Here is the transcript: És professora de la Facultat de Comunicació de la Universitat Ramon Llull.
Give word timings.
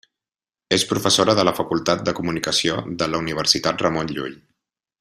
És 0.77 0.85
professora 0.91 1.35
de 1.39 1.43
la 1.47 1.53
Facultat 1.59 2.01
de 2.07 2.15
Comunicació 2.21 2.79
de 3.03 3.09
la 3.13 3.21
Universitat 3.27 3.85
Ramon 3.87 4.11
Llull. 4.17 4.35